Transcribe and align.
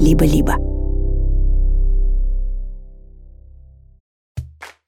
либо-либо. 0.00 0.54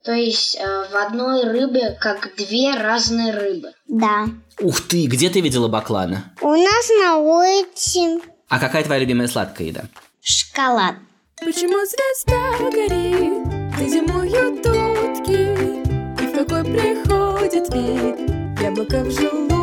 То 0.05 0.13
есть 0.13 0.57
э, 0.57 0.85
в 0.93 0.97
одной 0.97 1.45
рыбе 1.45 1.97
как 2.01 2.31
две 2.37 2.75
разные 2.75 3.33
рыбы. 3.33 3.69
Да. 3.87 4.27
Ух 4.61 4.81
ты, 4.89 5.07
где 5.07 5.31
ты 5.31 5.41
видела 5.41 5.69
баклана? 5.69 6.25
У 6.41 6.49
нас 6.49 6.89
на 7.01 7.19
улице 7.19 8.21
А 8.49 8.59
какая 8.59 8.83
твоя 8.83 9.01
любимая 9.01 9.29
сладкая 9.29 9.69
еда? 9.69 9.85
шоколад. 10.21 10.97
Почему 11.41 11.79
звезда 11.85 12.71
горит, 12.71 13.47
где 13.77 13.89
зимуют 13.89 14.67
утки, 14.67 16.23
И 16.23 16.27
в 16.27 16.35
какой 16.37 16.65
приходит 16.65 17.73
вид 17.75 18.61
яблоко 18.61 19.03
в 19.05 19.11
желудке, 19.11 19.55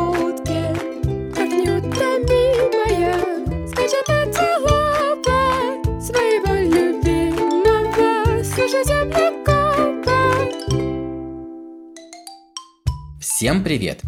Всем 13.40 13.64
привет! 13.64 14.02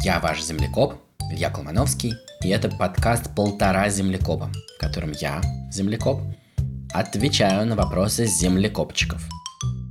Я 0.00 0.18
ваш 0.18 0.42
землекоп 0.42 0.94
Илья 1.30 1.48
Колмановский, 1.48 2.14
и 2.42 2.48
это 2.48 2.68
подкаст 2.68 3.32
«Полтора 3.36 3.88
землекопа», 3.88 4.50
в 4.76 4.80
котором 4.80 5.12
я, 5.12 5.40
землекоп, 5.70 6.20
отвечаю 6.92 7.68
на 7.68 7.76
вопросы 7.76 8.26
землекопчиков. 8.26 9.22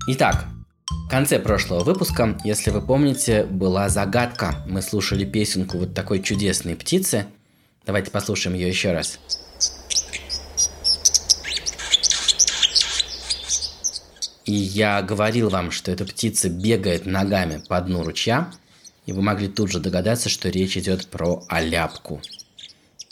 Итак, 0.09 0.47
в 0.89 1.09
конце 1.09 1.39
прошлого 1.39 1.85
выпуска, 1.85 2.37
если 2.43 2.71
вы 2.71 2.81
помните, 2.81 3.45
была 3.45 3.87
загадка. 3.87 4.61
Мы 4.67 4.81
слушали 4.81 5.23
песенку 5.23 5.77
вот 5.77 5.93
такой 5.93 6.21
чудесной 6.21 6.75
птицы. 6.75 7.27
Давайте 7.85 8.11
послушаем 8.11 8.53
ее 8.53 8.67
еще 8.67 8.91
раз. 8.91 9.17
И 14.43 14.51
я 14.51 15.01
говорил 15.01 15.49
вам, 15.49 15.71
что 15.71 15.89
эта 15.89 16.03
птица 16.03 16.49
бегает 16.49 17.05
ногами 17.05 17.63
по 17.69 17.79
дну 17.79 18.03
ручья, 18.03 18.51
и 19.05 19.13
вы 19.13 19.21
могли 19.21 19.47
тут 19.47 19.71
же 19.71 19.79
догадаться, 19.79 20.29
что 20.29 20.49
речь 20.49 20.77
идет 20.77 21.07
про 21.07 21.43
оляпку. 21.49 22.21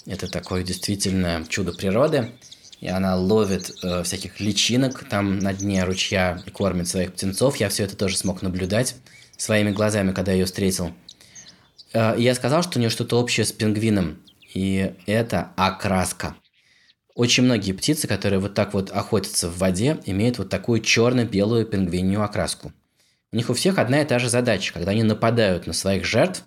Это 0.06 0.28
такое 0.28 0.64
действительно 0.64 1.46
чудо 1.48 1.74
природы, 1.74 2.32
и 2.80 2.88
она 2.88 3.16
ловит 3.16 3.72
э, 3.84 4.04
всяких 4.04 4.40
личинок 4.40 5.08
там 5.08 5.38
на 5.40 5.54
дне 5.54 5.84
ручья 5.84 6.42
и 6.46 6.50
кормит 6.50 6.88
своих 6.88 7.14
птенцов. 7.14 7.58
Я 7.58 7.70
все 7.70 7.84
это 7.84 7.96
тоже 7.96 8.18
смог 8.18 8.42
наблюдать 8.42 8.96
своими 9.38 9.72
глазами, 9.72 10.12
когда 10.12 10.32
ее 10.32 10.46
встретил. 10.46 10.92
Э, 11.94 12.16
я 12.18 12.34
сказал, 12.34 12.64
что 12.64 12.78
у 12.78 12.80
нее 12.80 12.90
что-то 12.90 13.20
общее 13.20 13.46
с 13.46 13.52
пингвином, 13.52 14.24
и 14.54 14.96
это 15.06 15.52
окраска. 15.56 16.36
Очень 17.14 17.44
многие 17.44 17.74
птицы, 17.74 18.08
которые 18.08 18.40
вот 18.40 18.56
так 18.56 18.74
вот 18.74 18.90
охотятся 18.90 19.50
в 19.50 19.58
воде, 19.60 20.00
имеют 20.06 20.38
вот 20.38 20.50
такую 20.50 20.82
черно-белую 20.82 21.66
пингвинью 21.66 22.24
окраску. 22.24 22.74
У 23.34 23.38
них 23.38 23.50
у 23.50 23.54
всех 23.54 23.78
одна 23.78 24.02
и 24.02 24.06
та 24.06 24.20
же 24.20 24.28
задача. 24.28 24.74
Когда 24.74 24.92
они 24.92 25.04
нападают 25.04 25.66
на 25.66 25.72
своих 25.72 26.04
жертв, 26.04 26.44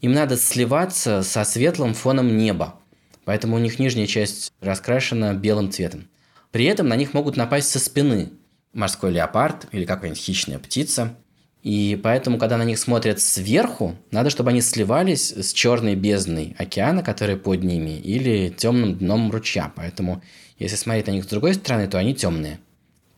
им 0.00 0.12
надо 0.12 0.36
сливаться 0.36 1.24
со 1.24 1.42
светлым 1.42 1.94
фоном 1.94 2.36
неба. 2.36 2.78
Поэтому 3.24 3.56
у 3.56 3.58
них 3.58 3.80
нижняя 3.80 4.06
часть 4.06 4.52
раскрашена 4.60 5.34
белым 5.34 5.72
цветом. 5.72 6.08
При 6.52 6.66
этом 6.66 6.86
на 6.86 6.94
них 6.94 7.12
могут 7.12 7.36
напасть 7.36 7.70
со 7.70 7.80
спины 7.80 8.30
морской 8.72 9.10
леопард 9.10 9.66
или 9.72 9.84
какая-нибудь 9.84 10.22
хищная 10.22 10.60
птица. 10.60 11.16
И 11.64 11.98
поэтому, 12.00 12.38
когда 12.38 12.56
на 12.56 12.62
них 12.62 12.78
смотрят 12.78 13.20
сверху, 13.20 13.96
надо, 14.12 14.30
чтобы 14.30 14.50
они 14.50 14.60
сливались 14.60 15.32
с 15.32 15.52
черной 15.52 15.96
бездной 15.96 16.54
океана, 16.56 17.02
которая 17.02 17.36
под 17.36 17.64
ними, 17.64 17.98
или 17.98 18.48
темным 18.48 18.96
дном 18.96 19.32
ручья. 19.32 19.72
Поэтому, 19.74 20.22
если 20.56 20.76
смотреть 20.76 21.08
на 21.08 21.10
них 21.10 21.24
с 21.24 21.26
другой 21.28 21.54
стороны, 21.54 21.88
то 21.88 21.98
они 21.98 22.14
темные. 22.14 22.60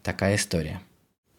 Такая 0.03 0.37
история. 0.37 0.81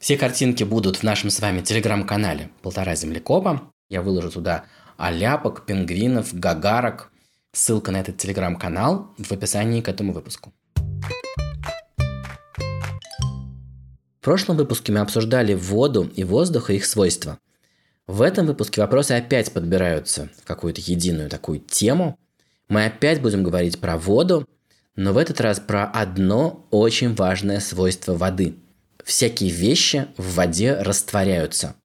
Все 0.02 0.18
картинки 0.18 0.64
будут 0.64 0.98
в 0.98 1.04
нашем 1.04 1.30
с 1.30 1.40
вами 1.40 1.62
телеграм-канале 1.62 2.50
«Полтора 2.64 2.96
землекопа». 2.96 3.72
Я 3.88 4.02
выложу 4.02 4.32
туда 4.32 4.66
оляпок, 4.98 5.64
пингвинов, 5.68 6.34
гагарок. 6.34 7.12
Ссылка 7.54 7.92
на 7.92 8.00
этот 8.00 8.18
телеграм-канал 8.18 9.14
в 9.20 9.32
описании 9.32 9.80
к 9.80 9.88
этому 9.88 10.12
выпуску. 10.12 10.54
В 14.20 14.22
прошлом 14.22 14.58
выпуске 14.58 14.92
мы 14.92 15.02
обсуждали 15.02 15.54
воду 15.54 16.12
и 16.16 16.24
воздух 16.24 16.72
и 16.72 16.78
их 16.78 16.86
свойства. 16.86 17.38
В 18.08 18.24
этом 18.24 18.48
выпуске 18.48 18.82
вопросы 18.82 19.12
опять 19.12 19.54
подбираются 19.54 20.30
в 20.42 20.48
какую-то 20.48 20.82
единую 20.82 21.30
такую 21.30 21.60
тему. 21.60 22.18
Мы 22.70 22.86
опять 22.86 23.22
будем 23.22 23.44
говорить 23.44 23.80
про 23.80 23.98
воду, 23.98 24.48
но 24.96 25.14
в 25.14 25.18
этот 25.18 25.40
раз 25.42 25.60
про 25.60 25.86
одно 25.86 26.66
очень 26.72 27.14
важное 27.14 27.60
свойство 27.60 28.16
воды. 28.16 28.56
Всякие 29.12 29.50
вещи 29.50 30.08
в 30.16 30.36
воде 30.36 30.74
растворяются. 30.74 31.76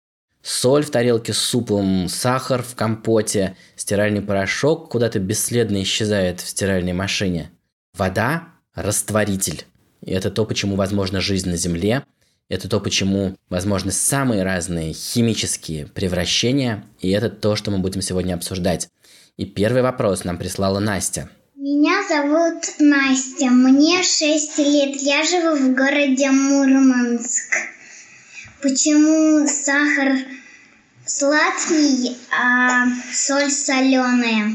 Соль 0.43 0.85
в 0.85 0.91
тарелке 0.91 1.33
с 1.33 1.39
супом, 1.39 2.07
сахар 2.09 2.63
в 2.63 2.77
компоте, 2.77 3.57
стиральный 3.75 4.23
порошок 4.23 4.89
куда-то 4.91 5.19
бесследно 5.19 5.83
исчезает 5.83 6.41
в 6.41 6.49
стиральной 6.49 6.93
машине. 6.93 7.51
Вода– 7.95 8.45
растворитель. 8.77 9.65
И 10.03 10.13
это 10.13 10.31
то, 10.31 10.45
почему 10.45 10.77
возможна 10.77 11.21
жизнь 11.21 11.51
на 11.51 11.57
Земле, 11.57 12.05
это 12.49 12.69
то, 12.69 12.79
почему 12.79 13.37
возможны 13.49 13.91
самые 13.91 14.45
разные 14.45 14.93
химические 14.93 15.89
превращения, 15.89 16.85
и 17.01 17.11
это 17.11 17.29
то, 17.29 17.57
что 17.57 17.73
мы 17.73 17.79
будем 17.79 18.03
сегодня 18.03 18.35
обсуждать. 18.35 18.89
И 19.37 19.47
первый 19.47 19.83
вопрос 19.83 20.23
нам 20.23 20.39
прислала 20.39 20.79
Настя. 20.79 21.29
Меня 21.69 22.07
зовут 22.07 22.63
Настя, 22.79 23.47
мне 23.47 24.01
6 24.01 24.59
лет, 24.59 25.03
я 25.03 25.25
живу 25.25 25.57
в 25.57 25.75
городе 25.75 26.31
Мурманск. 26.31 27.57
Почему 28.63 29.49
сахар 29.49 30.17
сладкий, 31.05 32.17
а 32.31 32.87
соль 33.13 33.51
соленая? 33.51 34.53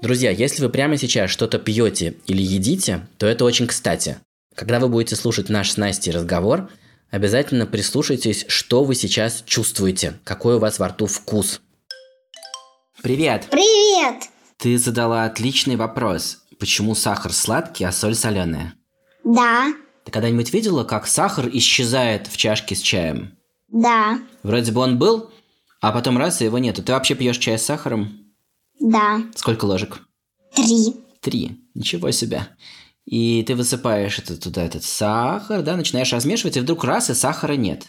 Друзья, 0.00 0.30
если 0.30 0.62
вы 0.62 0.70
прямо 0.70 0.96
сейчас 0.96 1.30
что-то 1.30 1.58
пьете 1.58 2.16
или 2.26 2.40
едите, 2.40 3.06
то 3.18 3.26
это 3.26 3.44
очень 3.44 3.66
кстати. 3.66 4.16
Когда 4.54 4.80
вы 4.80 4.88
будете 4.88 5.14
слушать 5.14 5.50
наш 5.50 5.72
с 5.72 5.76
Настей 5.76 6.12
разговор, 6.12 6.70
обязательно 7.10 7.66
прислушайтесь, 7.66 8.46
что 8.48 8.82
вы 8.82 8.94
сейчас 8.94 9.42
чувствуете, 9.44 10.14
какой 10.24 10.54
у 10.54 10.58
вас 10.58 10.78
во 10.78 10.88
рту 10.88 11.04
вкус. 11.04 11.60
Привет! 13.02 13.48
Привет! 13.50 14.31
Ты 14.62 14.78
задала 14.78 15.24
отличный 15.24 15.74
вопрос. 15.74 16.44
Почему 16.60 16.94
сахар 16.94 17.32
сладкий, 17.32 17.82
а 17.82 17.90
соль 17.90 18.14
соленая? 18.14 18.74
Да, 19.24 19.72
Ты 20.04 20.12
когда-нибудь 20.12 20.52
видела, 20.52 20.84
как 20.84 21.08
сахар 21.08 21.48
исчезает 21.52 22.28
в 22.28 22.36
чашке 22.36 22.76
с 22.76 22.80
чаем? 22.80 23.36
да, 23.66 24.20
Вроде 24.44 24.70
бы 24.70 24.80
он 24.80 25.00
был, 25.00 25.32
а 25.80 25.90
потом 25.90 26.16
раз, 26.16 26.40
и 26.40 26.44
его 26.44 26.58
нету. 26.58 26.80
Ты 26.84 26.92
вообще 26.92 27.16
пьешь 27.16 27.38
чай 27.38 27.58
с 27.58 27.64
сахаром? 27.64 28.32
да. 28.78 29.22
Сколько 29.34 29.64
ложек? 29.64 30.02
Три. 30.54 30.94
Три. 31.20 31.58
Ничего 31.74 32.12
себе. 32.12 32.46
И 33.04 33.42
ты 33.42 33.56
высыпаешь 33.56 34.20
это, 34.20 34.40
туда 34.40 34.62
этот 34.62 34.84
сахар, 34.84 35.62
да, 35.62 35.76
начинаешь 35.76 36.12
размешивать, 36.12 36.56
и 36.56 36.60
вдруг 36.60 36.84
раз, 36.84 37.10
и 37.10 37.14
сахара 37.14 37.54
нет. 37.54 37.88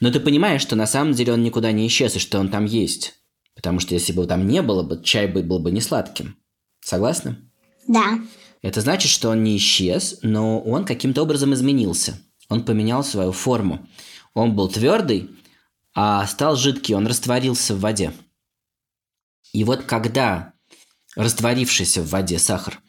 Но 0.00 0.10
ты 0.10 0.20
понимаешь, 0.20 0.62
что 0.62 0.74
на 0.74 0.86
самом 0.86 1.12
деле 1.12 1.34
он 1.34 1.42
никуда 1.42 1.70
не 1.70 1.86
исчез, 1.86 2.16
и 2.16 2.18
что 2.18 2.38
он 2.38 2.48
там 2.48 2.64
есть. 2.64 3.12
Потому 3.54 3.80
что 3.80 3.94
если 3.94 4.12
бы 4.12 4.22
его 4.22 4.28
там 4.28 4.46
не 4.46 4.62
было 4.62 4.82
бы, 4.82 5.02
чай 5.02 5.26
бы 5.26 5.42
был 5.42 5.58
бы 5.58 5.70
не 5.70 5.80
сладким. 5.80 6.36
Согласна? 6.80 7.38
Да, 7.86 8.18
Это 8.62 8.80
значит, 8.80 9.10
что 9.10 9.30
он 9.30 9.44
не 9.44 9.56
исчез, 9.56 10.18
но 10.22 10.60
он 10.60 10.84
каким-то 10.84 11.22
образом 11.22 11.54
изменился. 11.54 12.18
Он 12.48 12.64
поменял 12.64 13.04
свою 13.04 13.32
форму. 13.32 13.86
Он 14.32 14.54
был 14.54 14.68
твердый, 14.68 15.30
а 15.94 16.26
стал 16.26 16.56
жидкий, 16.56 16.94
он 16.94 17.06
растворился 17.06 17.74
в 17.74 17.80
воде. 17.80 18.12
И 19.52 19.64
вот 19.64 19.84
когда 19.84 20.52
растворившийся 21.14 22.02
в 22.02 22.08
воде 22.08 22.38
сахар 22.38 22.80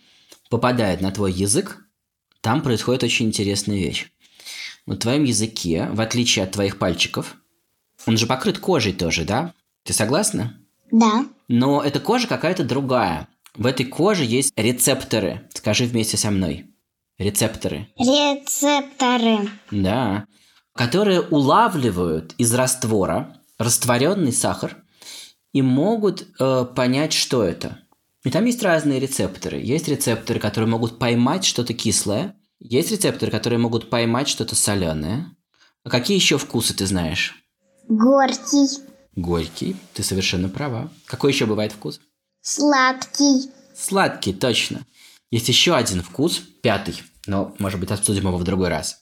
попадает 0.49 1.01
на 1.01 1.11
твой 1.11 1.31
язык, 1.31 1.85
там 2.41 2.61
происходит 2.61 3.03
очень 3.03 3.27
интересная 3.27 3.77
вещь. 3.77 4.11
На 4.85 4.95
твоем 4.95 5.23
языке, 5.23 5.87
в 5.91 6.01
отличие 6.01 6.43
от 6.45 6.51
твоих 6.51 6.77
пальчиков, 6.79 7.35
он 8.05 8.17
же 8.17 8.27
покрыт 8.27 8.59
кожей 8.59 8.93
тоже, 8.93 9.25
да? 9.25 9.53
Ты 9.85 9.93
согласна? 9.93 10.57
да. 10.91 11.25
Но 11.47 11.83
эта 11.83 11.99
кожа 11.99 12.27
какая-то 12.27 12.63
другая. 12.63 13.27
В 13.55 13.67
этой 13.67 13.85
коже 13.85 14.25
есть 14.25 14.51
рецепторы. 14.57 15.47
Скажи 15.53 15.85
вместе 15.85 16.17
со 16.17 16.31
мной. 16.31 16.65
Рецепторы. 17.19 17.87
Рецепторы. 17.97 19.47
Да. 19.69 20.25
Которые 20.73 21.21
улавливают 21.21 22.33
из 22.39 22.53
раствора 22.53 23.37
растворенный 23.59 24.33
сахар 24.33 24.77
и 25.53 25.61
могут 25.61 26.27
э, 26.39 26.65
понять, 26.75 27.13
что 27.13 27.43
это. 27.43 27.79
И 28.23 28.31
там 28.31 28.43
есть 28.45 28.63
разные 28.63 28.99
рецепторы. 28.99 29.61
Есть 29.61 29.87
рецепторы, 29.87 30.39
которые 30.39 30.67
могут 30.67 30.97
поймать 30.97 31.45
что-то 31.45 31.73
кислое. 31.75 32.35
Есть 32.59 32.91
рецепторы, 32.91 33.31
которые 33.31 33.59
могут 33.59 33.91
поймать 33.91 34.27
что-то 34.27 34.55
соленое. 34.55 35.27
А 35.83 35.91
какие 35.91 36.17
еще 36.17 36.39
вкусы 36.39 36.73
ты 36.73 36.87
знаешь? 36.87 37.35
Горький. 37.87 38.94
Горький. 39.15 39.75
Ты 39.93 40.03
совершенно 40.03 40.49
права. 40.49 40.89
Какой 41.05 41.31
еще 41.31 41.45
бывает 41.45 41.71
вкус? 41.71 41.99
Сладкий. 42.41 43.49
Сладкий, 43.75 44.33
точно. 44.33 44.81
Есть 45.31 45.49
еще 45.49 45.75
один 45.75 46.01
вкус, 46.01 46.41
пятый, 46.61 47.01
но, 47.25 47.53
может 47.59 47.79
быть, 47.79 47.91
обсудим 47.91 48.27
его 48.27 48.37
в 48.37 48.43
другой 48.43 48.69
раз. 48.69 49.01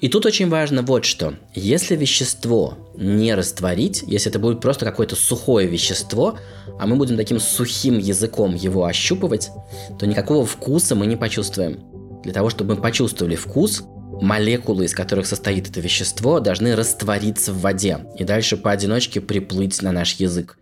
И 0.00 0.08
тут 0.08 0.24
очень 0.24 0.48
важно 0.48 0.82
вот 0.82 1.04
что. 1.04 1.34
Если 1.54 1.94
вещество 1.94 2.92
не 2.96 3.34
растворить, 3.34 4.02
если 4.06 4.30
это 4.30 4.38
будет 4.38 4.60
просто 4.60 4.86
какое-то 4.86 5.14
сухое 5.14 5.68
вещество, 5.68 6.38
а 6.78 6.86
мы 6.86 6.96
будем 6.96 7.18
таким 7.18 7.38
сухим 7.38 7.98
языком 7.98 8.54
его 8.54 8.84
ощупывать, 8.86 9.50
то 9.98 10.06
никакого 10.06 10.46
вкуса 10.46 10.94
мы 10.94 11.06
не 11.06 11.16
почувствуем. 11.16 11.84
Для 12.22 12.32
того, 12.32 12.48
чтобы 12.48 12.76
мы 12.76 12.80
почувствовали 12.80 13.36
вкус, 13.36 13.82
молекулы, 14.20 14.84
из 14.84 14.94
которых 14.94 15.26
состоит 15.26 15.68
это 15.68 15.80
вещество, 15.80 16.40
должны 16.40 16.74
раствориться 16.74 17.52
в 17.52 17.60
воде 17.60 18.06
и 18.18 18.24
дальше 18.24 18.56
поодиночке 18.56 19.20
приплыть 19.20 19.82
на 19.82 19.92
наш 19.92 20.14
язык. 20.14 20.58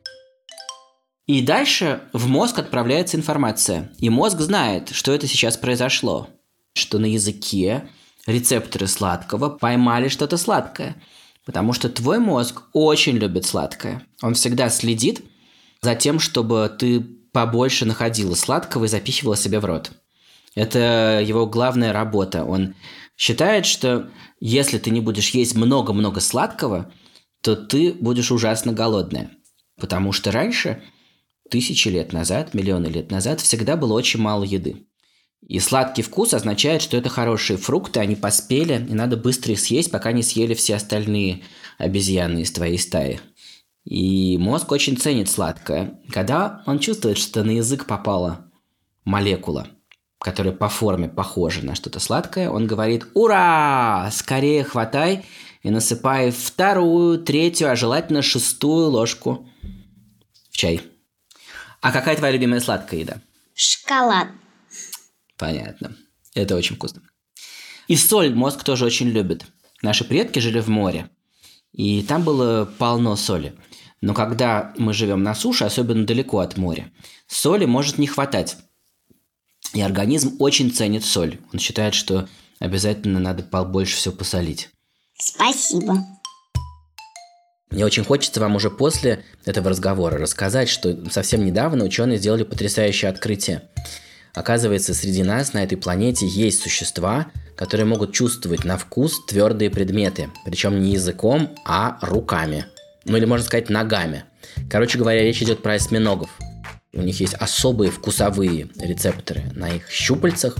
И 1.27 1.43
дальше 1.43 2.01
в 2.15 2.27
мозг 2.27 2.59
отправляется 2.59 3.19
информация. 3.19 3.93
И 3.99 4.09
мозг 4.09 4.41
знает, 4.41 4.89
что 4.91 5.13
это 5.13 5.27
сейчас 5.27 5.59
произошло. 5.59 6.29
Что 6.75 6.99
на 6.99 7.05
языке 7.05 7.89
рецепторы 8.27 8.87
сладкого 8.87 9.51
поймали 9.51 10.09
что-то 10.09 10.39
сладкое. 10.39 10.97
Потому 11.45 11.75
что 11.75 11.91
твой 11.91 12.19
мозг 12.19 12.63
очень 12.73 13.19
любит 13.19 13.45
сладкое. 13.45 14.03
Он 14.23 14.35
всегда 14.35 14.71
следит 14.71 15.23
за 15.83 15.95
тем, 15.95 16.19
чтобы 16.19 16.75
ты 16.79 17.01
побольше 17.33 17.85
находила 17.85 18.35
сладкого 18.35 18.87
и 18.87 18.89
запихивала 18.89 19.37
себе 19.37 19.61
в 19.61 19.67
рот. 19.67 19.93
Это 20.55 21.23
его 21.25 21.47
главная 21.47 21.93
работа. 21.93 22.45
Он 22.45 22.75
считает, 23.19 23.67
что 23.67 24.11
если 24.41 24.79
ты 24.79 24.91
не 24.91 25.01
будешь 25.01 25.31
есть 25.31 25.57
много-много 25.57 26.21
сладкого, 26.21 26.91
то 27.43 27.57
ты 27.57 27.93
будешь 27.93 28.31
ужасно 28.31 28.73
голодная. 28.73 29.33
Потому 29.79 30.13
что 30.13 30.31
раньше, 30.31 30.83
тысячи 31.51 31.89
лет 31.89 32.13
назад, 32.13 32.55
миллионы 32.55 32.87
лет 32.87 33.11
назад, 33.11 33.41
всегда 33.41 33.77
было 33.77 33.93
очень 33.93 34.21
мало 34.21 34.45
еды. 34.45 34.87
И 35.47 35.59
сладкий 35.61 36.03
вкус 36.03 36.33
означает, 36.33 36.81
что 36.81 36.97
это 36.97 37.09
хорошие 37.09 37.57
фрукты, 37.57 38.01
они 38.01 38.17
поспели, 38.17 38.75
и 38.75 38.95
надо 38.95 39.17
быстро 39.17 39.53
их 39.53 39.61
съесть, 39.61 39.91
пока 39.91 40.13
не 40.13 40.23
съели 40.23 40.55
все 40.55 40.77
остальные 40.77 41.43
обезьяны 41.77 42.41
из 42.41 42.53
твоей 42.53 42.79
стаи. 42.79 43.21
И 43.85 44.37
мозг 44.39 44.71
очень 44.71 44.97
ценит 44.97 45.29
сладкое, 45.29 46.01
когда 46.11 46.63
он 46.67 46.79
чувствует, 46.79 47.19
что 47.19 47.43
на 47.43 47.53
язык 47.53 47.87
попала 47.87 48.51
молекула, 49.05 49.69
которая 50.19 50.53
по 50.53 50.69
форме 50.69 51.09
похожа 51.09 51.65
на 51.65 51.75
что-то 51.75 52.01
сладкое, 52.01 52.51
он 52.51 52.67
говорит 52.67 53.07
«Ура! 53.15 54.11
Скорее 54.13 54.65
хватай 54.65 55.25
и 55.63 55.71
насыпай 55.71 56.31
вторую, 56.31 57.19
третью, 57.19 57.71
а 57.71 57.77
желательно 57.77 58.23
шестую 58.23 58.89
ложку 58.91 59.49
в 60.51 60.57
чай». 60.57 60.83
А 61.81 61.93
какая 61.93 62.17
твоя 62.17 62.33
любимая 62.33 62.61
сладкая 62.61 63.01
еда? 63.01 63.21
Шоколад. 63.55 64.29
Понятно. 65.37 65.97
Это 66.35 66.57
очень 66.57 66.77
вкусно. 66.77 67.03
И 67.87 67.97
соль 67.97 68.35
мозг 68.35 68.65
тоже 68.65 68.85
очень 68.85 69.09
любит. 69.09 69.47
Наши 69.83 70.05
предки 70.05 70.41
жили 70.41 70.61
в 70.61 70.69
море, 70.69 71.09
и 71.73 72.03
там 72.03 72.25
было 72.25 72.65
полно 72.79 73.15
соли. 73.17 73.55
Но 74.01 74.15
когда 74.15 74.75
мы 74.77 74.93
живем 74.93 75.23
на 75.23 75.35
суше, 75.35 75.65
особенно 75.65 76.05
далеко 76.05 76.41
от 76.41 76.57
моря, 76.57 76.93
соли 77.27 77.65
может 77.65 77.99
не 77.99 78.07
хватать. 78.07 78.57
И 79.75 79.81
организм 79.81 80.37
очень 80.39 80.73
ценит 80.73 81.05
соль. 81.05 81.39
Он 81.53 81.59
считает, 81.59 81.95
что 81.95 82.29
обязательно 82.59 83.21
надо 83.21 83.43
побольше 83.43 83.97
всего 83.97 84.15
посолить. 84.15 84.71
Спасибо. 85.19 86.05
Мне 87.71 87.85
очень 87.85 88.05
хочется 88.05 88.41
вам 88.41 88.57
уже 88.57 88.71
после 88.71 89.25
этого 89.45 89.71
разговора 89.71 90.19
рассказать, 90.19 90.69
что 90.69 91.11
совсем 91.11 91.45
недавно 91.45 91.85
ученые 91.85 92.19
сделали 92.19 92.45
потрясающее 92.45 93.11
открытие. 93.11 93.69
Оказывается, 94.35 94.95
среди 94.95 95.23
нас 95.23 95.53
на 95.53 95.65
этой 95.65 95.77
планете 95.77 96.27
есть 96.27 96.63
существа, 96.63 97.27
которые 97.57 97.87
могут 97.87 98.13
чувствовать 98.13 98.65
на 98.65 98.79
вкус 98.79 99.25
твердые 99.27 99.69
предметы, 99.71 100.31
причем 100.45 100.81
не 100.81 100.93
языком, 100.93 101.55
а 101.67 101.99
руками. 102.01 102.65
Ну 103.05 103.17
или 103.17 103.25
можно 103.25 103.45
сказать 103.45 103.69
ногами. 103.69 104.25
Короче 104.71 104.99
говоря, 104.99 105.23
речь 105.23 105.43
идет 105.43 105.63
про 105.63 105.75
осьминогов. 105.75 106.31
У 106.99 107.03
них 107.03 107.21
есть 107.21 107.35
особые 107.35 107.93
вкусовые 107.93 108.69
рецепторы 108.81 109.45
на 109.55 109.69
их 109.71 109.89
щупальцах, 109.89 110.57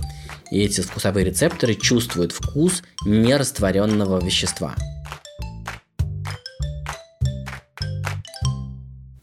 и 0.51 0.61
эти 0.61 0.79
вкусовые 0.79 1.25
рецепторы 1.25 1.75
чувствуют 1.75 2.31
вкус 2.31 2.81
нерастворенного 3.05 4.23
вещества. 4.23 4.73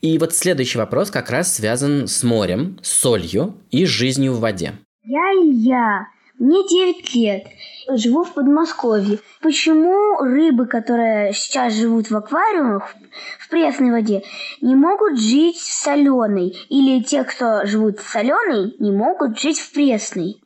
И 0.02 0.18
вот 0.18 0.34
следующий 0.34 0.76
вопрос 0.76 1.10
как 1.10 1.30
раз 1.30 1.54
связан 1.54 2.06
с 2.06 2.22
морем, 2.22 2.78
солью 2.82 3.56
и 3.70 3.86
жизнью 3.86 4.34
в 4.34 4.40
воде. 4.40 4.74
Я 5.02 5.32
Илья, 5.32 6.06
мне 6.38 6.68
9 6.68 7.14
лет, 7.14 7.44
живу 7.88 8.24
в 8.24 8.34
Подмосковье. 8.34 9.18
Почему 9.40 10.18
рыбы, 10.20 10.66
которые 10.66 11.32
сейчас 11.32 11.74
живут 11.74 12.10
в 12.10 12.16
аквариумах, 12.16 12.94
в 13.38 13.48
пресной 13.48 13.90
воде, 13.90 14.22
не 14.60 14.74
могут 14.74 15.18
жить 15.18 15.56
в 15.56 15.72
соленой? 15.72 16.56
Или 16.68 17.02
те, 17.02 17.24
кто 17.24 17.64
живут 17.66 18.00
в 18.00 18.08
соленой, 18.08 18.74
не 18.78 18.92
могут 18.92 19.38
жить 19.38 19.58
в 19.58 19.72
пресной? 19.72 20.36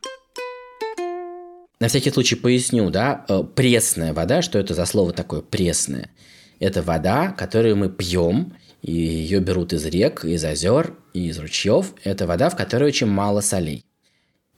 На 1.79 1.87
всякий 1.87 2.11
случай 2.11 2.35
поясню, 2.35 2.89
да, 2.91 3.25
э, 3.27 3.43
пресная 3.55 4.13
вода, 4.13 4.41
что 4.41 4.59
это 4.59 4.73
за 4.73 4.85
слово 4.85 5.13
такое 5.13 5.41
пресная? 5.41 6.11
Это 6.59 6.83
вода, 6.83 7.29
которую 7.29 7.75
мы 7.75 7.89
пьем, 7.89 8.53
и 8.83 8.91
ее 8.91 9.39
берут 9.39 9.73
из 9.73 9.85
рек, 9.85 10.23
из 10.23 10.43
озер 10.45 10.95
из 11.13 11.39
ручьев. 11.39 11.93
Это 12.03 12.27
вода, 12.27 12.49
в 12.49 12.55
которой 12.55 12.85
очень 12.85 13.07
мало 13.07 13.41
солей. 13.41 13.85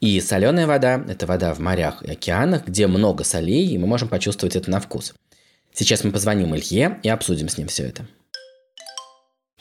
И 0.04 0.20
соленая 0.20 0.68
вода– 0.68 1.02
это 1.08 1.26
вода 1.26 1.54
в 1.54 1.60
морях 1.60 2.04
и 2.04 2.12
океанах, 2.12 2.66
где 2.66 2.88
много 2.88 3.24
солей, 3.24 3.68
и 3.68 3.78
мы 3.78 3.88
можем 3.88 4.10
почувствовать 4.10 4.58
это 4.58 4.70
на 4.70 4.82
вкус. 4.82 5.14
Сейчас 5.74 6.04
мы 6.04 6.12
позвоним 6.12 6.54
Илье 6.54 7.00
и 7.04 7.08
обсудим 7.08 7.48
с 7.48 7.58
ним 7.58 7.70
все 7.70 7.84
это. 7.84 8.06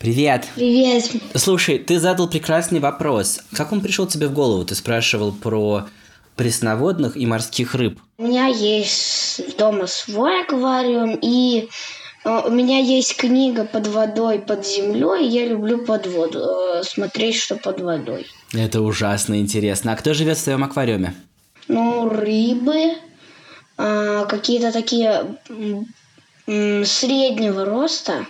Привет. 0.01 0.49
Привет. 0.57 1.13
Слушай, 1.37 1.79
ты 1.79 2.01
задал 2.01 2.29
прекрасный 2.29 2.81
вопрос. 2.81 3.39
Как 3.53 3.71
он 3.71 3.81
пришел 3.83 4.09
тебе 4.09 4.27
в 4.27 4.33
голову? 4.33 4.65
Ты 4.65 4.75
спрашивал 4.75 5.31
про 5.31 5.87
пресноводных 6.35 7.17
и 7.17 7.25
морских 7.25 7.77
рыб. 7.77 8.01
У 8.19 8.25
меня 8.25 8.49
есть 8.49 9.57
дома 9.57 9.87
свой 9.87 10.43
аквариум, 10.43 11.21
и 11.23 11.69
у 12.25 12.51
меня 12.51 12.79
есть 12.79 13.17
книга 13.17 13.65
под 13.65 13.89
водой, 13.89 14.39
под 14.39 14.67
землей. 14.67 15.29
Я 15.29 15.47
люблю 15.47 15.85
под 15.85 16.07
воду, 16.07 16.39
э, 16.39 16.83
смотреть, 16.85 17.37
что 17.37 17.57
под 17.57 17.81
водой. 17.81 18.27
Это 18.53 18.81
ужасно 18.81 19.39
интересно. 19.39 19.93
А 19.93 19.97
кто 19.97 20.15
живет 20.15 20.39
в 20.39 20.45
твоем 20.45 20.63
аквариуме? 20.63 21.15
Ну, 21.69 22.09
рыбы, 22.09 22.95
а, 23.77 24.25
какие-то 24.27 24.73
такие 24.73 25.37
среднего 26.47 27.65
роста. 27.65 28.27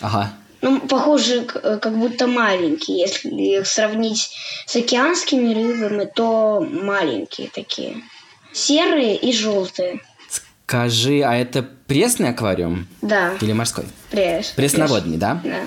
Ага. 0.00 0.32
Ну, 0.62 0.80
похоже, 0.80 1.46
э, 1.54 1.78
как 1.78 1.98
будто 1.98 2.26
маленькие. 2.26 2.98
Если 2.98 3.30
их 3.30 3.66
сравнить 3.66 4.30
с 4.66 4.76
океанскими 4.76 5.54
рыбами, 5.54 6.04
то 6.14 6.60
маленькие 6.60 7.48
такие. 7.48 8.02
Серые 8.52 9.16
и 9.16 9.32
желтые. 9.32 10.00
Скажи, 10.66 11.22
а 11.22 11.34
это 11.34 11.68
пресный 11.90 12.28
аквариум 12.28 12.86
Да, 13.02 13.34
или 13.40 13.52
морской? 13.52 13.84
пресс. 14.12 14.52
Пресноводный, 14.52 15.16
да? 15.16 15.40
Да. 15.42 15.62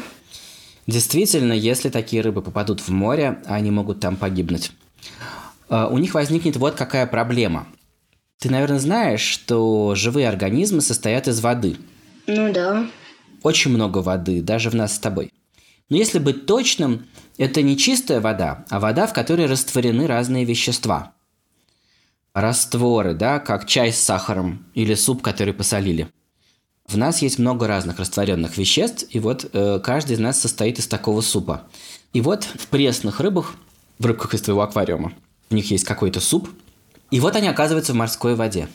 Действительно, 0.87 1.51
если 1.51 1.89
такие 1.89 2.21
рыбы 2.21 2.41
попадут 2.41 2.79
в 2.79 2.87
море, 2.87 3.41
они 3.45 3.71
могут 3.71 3.99
там 3.99 4.15
погибнуть. 4.15 4.71
А, 5.67 5.87
У 5.89 5.97
них 5.97 6.13
возникнет 6.13 6.55
вот 6.55 6.75
какая 6.75 7.07
проблема. 7.07 7.67
Ты, 8.39 8.49
наверное, 8.49 8.79
знаешь, 8.79 9.19
что 9.19 9.95
живые 9.95 10.29
организмы 10.29 10.79
состоят 10.79 11.27
из 11.27 11.41
воды. 11.41 11.75
Ну 12.27 12.53
да. 12.53 12.87
Очень 13.41 13.71
много 13.71 13.97
воды, 13.97 14.41
даже 14.41 14.69
в 14.69 14.75
нас 14.75 14.95
с 14.95 14.99
тобой. 14.99 15.29
Но 15.89 15.97
если 15.97 16.19
быть 16.19 16.45
точным, 16.45 17.05
это 17.37 17.61
не 17.61 17.77
чистая 17.77 18.21
вода, 18.21 18.63
а 18.69 18.79
вода, 18.79 19.07
в 19.07 19.13
которой 19.13 19.47
растворены 19.47 20.07
разные 20.07 20.45
вещества. 20.45 21.12
Растворы, 22.33 23.13
да, 23.13 23.39
как 23.39 23.67
чай 23.67 23.93
с 23.93 24.01
сахаром 24.01 24.65
или 24.73 24.95
суп, 24.95 25.21
который 25.21 25.53
посолили. 25.53 26.09
В 26.87 26.97
нас 26.97 27.21
есть 27.21 27.37
много 27.37 27.67
разных 27.67 27.99
растворенных 27.99 28.57
веществ, 28.57 29.05
и 29.09 29.19
вот 29.19 29.49
э, 29.53 29.79
каждый 29.79 30.13
из 30.13 30.19
нас 30.19 30.41
состоит 30.41 30.79
из 30.79 30.87
такого 30.87 31.21
супа. 31.21 31.63
И 32.11 32.21
вот 32.21 32.43
в 32.43 32.67
пресных 32.67 33.19
рыбах, 33.19 33.55
в 33.99 34.05
рыбках 34.05 34.33
из 34.33 34.41
твоего 34.41 34.63
аквариума, 34.63 35.13
у 35.49 35.55
них 35.55 35.69
есть 35.69 35.85
какой-то 35.85 36.19
суп, 36.19 36.49
и 37.11 37.19
вот 37.19 37.35
они 37.35 37.47
оказываются 37.47 37.93
в 37.93 37.97
морской 37.97 38.33
воде. 38.33 38.67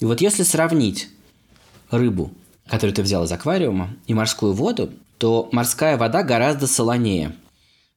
И 0.00 0.06
вот 0.06 0.22
если 0.22 0.42
сравнить 0.42 1.10
рыбу, 1.90 2.32
которую 2.66 2.94
ты 2.94 3.02
взял 3.02 3.24
из 3.24 3.32
аквариума, 3.32 3.94
и 4.06 4.14
морскую 4.14 4.54
воду, 4.54 4.90
то 5.18 5.48
морская 5.52 5.98
вода 5.98 6.22
гораздо 6.22 6.66
солонее, 6.66 7.36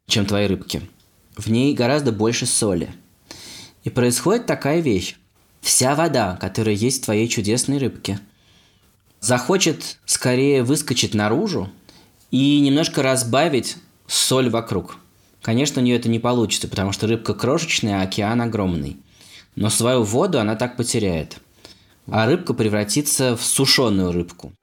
чем 0.08 0.26
твои 0.26 0.48
рыбки. 0.48 0.82
В 1.38 1.50
ней 1.50 1.74
гораздо 1.74 2.12
больше 2.12 2.46
соли. 2.46 2.90
И 3.84 3.90
происходит 3.90 4.46
такая 4.46 4.80
вещь. 4.80 5.16
Вся 5.62 5.96
вода, 5.96 6.38
которая 6.40 6.76
есть 6.76 7.02
в 7.02 7.06
твоей 7.06 7.28
чудесной 7.28 7.78
рыбке, 7.78 8.20
захочет 9.20 9.98
скорее 10.06 10.64
выскочить 10.64 11.14
наружу 11.14 11.70
и 12.32 12.60
немножко 12.60 13.04
разбавить 13.04 13.78
соль 14.08 14.50
вокруг. 14.50 14.98
Конечно, 15.42 15.82
у 15.82 15.86
нее 15.86 15.98
это 15.98 16.10
не 16.10 16.20
получится, 16.20 16.68
потому 16.68 16.92
что 16.92 17.08
рыбка 17.08 17.34
крошечная, 17.34 18.02
а 18.02 18.04
океан 18.04 18.42
огромный. 18.42 18.98
Но 19.56 19.70
свою 19.70 20.04
воду 20.04 20.40
она 20.40 20.56
так 20.56 20.78
потеряет. 20.78 21.38
А 22.08 22.26
рыбка 22.26 22.54
превратится 22.54 23.36
в 23.36 23.44
сушеную 23.44 24.12
рыбку. 24.12 24.54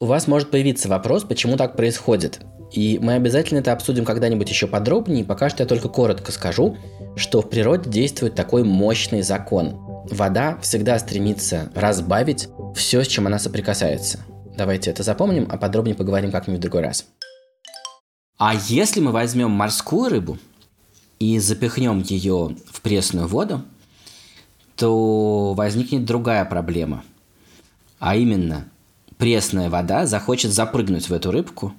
У 0.00 0.06
вас 0.06 0.26
может 0.26 0.50
появиться 0.50 0.88
вопрос, 0.88 1.24
почему 1.24 1.56
так 1.56 1.76
происходит. 1.76 2.40
И 2.74 2.98
мы 3.00 3.14
обязательно 3.14 3.60
это 3.60 3.72
обсудим 3.72 4.04
когда-нибудь 4.04 4.50
еще 4.50 4.66
подробнее. 4.66 5.24
Пока 5.24 5.48
что 5.48 5.62
я 5.62 5.66
только 5.68 5.88
коротко 5.88 6.32
скажу, 6.32 6.76
что 7.14 7.40
в 7.40 7.48
природе 7.48 7.88
действует 7.88 8.34
такой 8.34 8.64
мощный 8.64 9.22
закон. 9.22 9.76
Вода 10.10 10.58
всегда 10.60 10.98
стремится 10.98 11.70
разбавить 11.76 12.48
все, 12.74 13.04
с 13.04 13.06
чем 13.06 13.28
она 13.28 13.38
соприкасается. 13.38 14.18
Давайте 14.56 14.90
это 14.90 15.04
запомним, 15.04 15.46
а 15.48 15.56
подробнее 15.56 15.94
поговорим 15.94 16.32
как-нибудь 16.32 16.58
в 16.58 16.62
другой 16.62 16.82
раз. 16.82 17.06
А 18.38 18.54
если 18.66 18.98
мы 18.98 19.12
возьмем 19.12 19.52
морскую 19.52 20.10
рыбу 20.10 20.38
и 21.20 21.38
запихнем 21.38 22.00
ее 22.00 22.56
в 22.72 22.80
пресную 22.80 23.28
воду, 23.28 23.62
то 24.74 25.54
возникнет 25.54 26.04
другая 26.04 26.44
проблема. 26.44 27.04
А 28.00 28.16
именно, 28.16 28.66
пресная 29.16 29.70
вода 29.70 30.06
захочет 30.06 30.50
запрыгнуть 30.50 31.08
в 31.08 31.12
эту 31.12 31.30
рыбку 31.30 31.72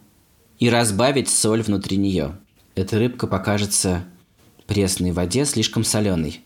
и 0.59 0.69
разбавить 0.69 1.29
соль 1.29 1.62
внутри 1.62 1.97
нее. 1.97 2.38
Эта 2.75 3.00
рыбка 3.00 3.27
покажется 3.27 4.05
пресной 4.67 5.12
воде 5.12 5.45
слишком 5.45 5.83
соленой. 5.83 6.41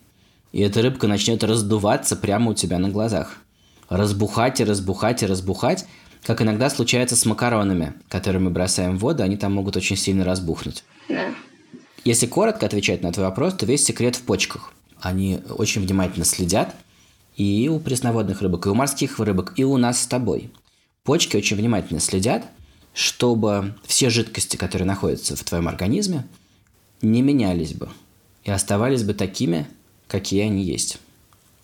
И 0.52 0.62
эта 0.62 0.82
рыбка 0.82 1.08
начнет 1.08 1.44
раздуваться 1.44 2.16
прямо 2.16 2.52
у 2.52 2.54
тебя 2.54 2.80
на 2.80 2.90
глазах. 2.90 3.38
Разбухать 3.88 4.60
и 4.60 4.64
разбухать 4.64 5.24
и 5.24 5.26
разбухать, 5.26 5.86
как 6.24 6.42
иногда 6.42 6.70
случается 6.70 7.16
с 7.16 7.26
макаронами, 7.26 7.94
которые 8.08 8.42
мы 8.42 8.50
бросаем 8.50 8.98
в 8.98 9.02
воду, 9.02 9.24
они 9.24 9.38
там 9.38 9.54
могут 9.54 9.78
очень 9.78 9.96
сильно 9.96 10.26
разбухнуть. 10.26 10.84
Да. 11.08 11.34
Если 12.04 12.28
коротко 12.28 12.66
отвечать 12.66 13.02
на 13.02 13.12
твой 13.12 13.28
вопрос, 13.28 13.54
то 13.56 13.66
весь 13.66 13.84
секрет 13.84 14.16
в 14.16 14.22
почках. 14.24 14.74
Они 15.02 15.40
очень 15.58 15.82
внимательно 15.82 16.26
следят 16.26 16.76
и 17.36 17.70
у 17.72 17.80
пресноводных 17.80 18.42
рыбок, 18.42 18.66
и 18.66 18.70
у 18.70 18.76
морских 18.76 19.20
рыбок, 19.20 19.54
и 19.56 19.64
у 19.64 19.78
нас 19.78 20.02
с 20.02 20.08
тобой. 20.08 20.52
Почки 21.04 21.38
очень 21.38 21.56
внимательно 21.56 22.00
следят, 22.00 22.46
чтобы 22.94 23.76
все 23.86 24.10
жидкости, 24.10 24.58
которые 24.58 24.88
находятся 24.88 25.36
в 25.36 25.44
твоем 25.44 25.68
организме, 25.68 26.26
не 27.02 27.22
менялись 27.22 27.74
бы 27.74 27.90
и 28.44 28.52
оставались 28.52 29.04
бы 29.04 29.14
такими, 29.14 29.68
какие 30.08 30.42
они 30.42 30.64
есть. 30.64 31.00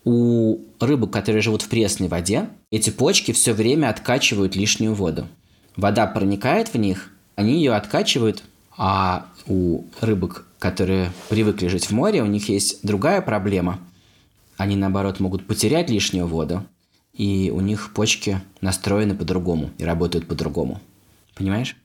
У 0.03 0.60
рыбок, 0.79 1.12
которые 1.12 1.41
живут 1.41 1.63
в 1.63 1.70
пресной 1.70 2.08
воде, 2.08 2.50
эти 2.72 2.91
почки 2.91 3.32
все 3.32 3.53
время 3.53 3.89
откачивают 3.89 4.55
лишнюю 4.55 4.94
воду. 4.94 5.27
Вода 5.75 6.05
проникает 6.05 6.74
в 6.74 6.77
них, 6.77 7.12
они 7.36 7.55
ее 7.55 7.74
откачивают, 7.74 8.44
а 8.77 9.25
у 9.48 9.84
рыбок, 10.01 10.46
которые 10.60 11.12
привыкли 11.29 11.67
жить 11.67 11.88
в 11.88 11.91
море, 11.91 12.22
у 12.22 12.27
них 12.27 12.50
есть 12.50 12.79
другая 12.84 13.22
проблема. 13.22 13.79
Они, 14.58 14.75
наоборот, 14.75 15.20
могут 15.20 15.48
потерять 15.48 15.89
лишнюю 15.89 16.27
воду, 16.27 16.65
и 17.13 17.51
у 17.53 17.60
них 17.60 17.91
почки 17.94 18.41
настроены 18.62 19.15
по-другому 19.15 19.72
и 19.77 19.84
работают 19.84 20.27
по-другому. 20.27 20.82
Понимаешь? 21.35 21.75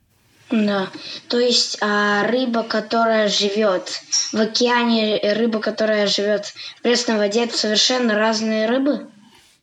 Да. 0.50 0.88
То 1.28 1.38
есть 1.38 1.78
а, 1.80 2.26
рыба, 2.26 2.62
которая 2.62 3.28
живет 3.28 4.00
в 4.32 4.40
океане, 4.40 5.18
и 5.18 5.28
рыба, 5.28 5.60
которая 5.60 6.06
живет 6.06 6.46
в 6.46 6.82
пресной 6.82 7.18
воде, 7.18 7.44
это 7.44 7.56
совершенно 7.56 8.14
разные 8.14 8.66
рыбы? 8.66 9.08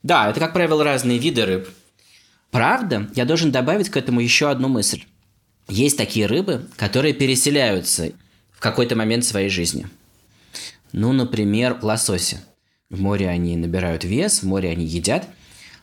Да, 0.03 0.29
это, 0.29 0.39
как 0.39 0.53
правило, 0.53 0.83
разные 0.83 1.17
виды 1.17 1.45
рыб. 1.45 1.69
Правда, 2.51 3.09
я 3.15 3.25
должен 3.25 3.51
добавить 3.51 3.89
к 3.89 3.97
этому 3.97 4.21
еще 4.21 4.49
одну 4.49 4.69
мысль. 4.69 5.03
Есть 5.67 5.97
такие 5.97 6.27
рыбы, 6.27 6.65
которые 6.77 7.13
переселяются 7.13 8.13
в 8.53 8.59
какой-то 8.59 8.95
момент 8.95 9.25
своей 9.25 9.49
жизни. 9.49 9.87
Ну, 10.93 11.11
например, 11.11 11.77
лососи. 11.81 12.39
В 12.89 13.01
море 13.01 13.27
они 13.27 13.57
набирают 13.57 14.05
вес, 14.05 14.41
в 14.41 14.45
море 14.47 14.69
они 14.69 14.85
едят, 14.85 15.27